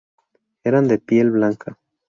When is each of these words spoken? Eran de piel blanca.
Eran 0.63 0.87
de 0.87 0.97
piel 0.97 1.29
blanca. 1.29 1.77